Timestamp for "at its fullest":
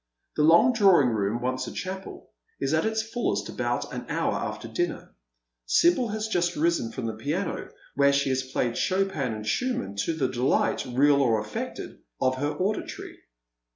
2.73-3.49